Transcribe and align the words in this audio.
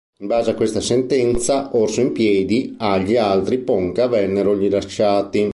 In 0.17 0.25
base 0.25 0.49
a 0.49 0.55
questa 0.55 0.81
sentenza 0.81 1.77
Orso 1.77 2.01
in 2.01 2.11
Piedi 2.11 2.73
a 2.79 2.97
gli 2.97 3.17
altri 3.17 3.59
Ponca 3.59 4.07
vennero 4.07 4.55
rilasciati. 4.57 5.47